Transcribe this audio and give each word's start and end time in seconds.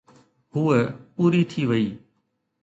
هوءَ 0.55 0.77
پوري 1.15 1.41
ٿي 1.51 1.61
وئي. 1.69 1.87